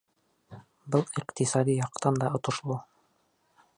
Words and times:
Был 0.95 1.05
иҡтисади 1.21 1.75
яҡтан 1.81 2.19
да 2.25 2.31
отошло. 2.39 2.79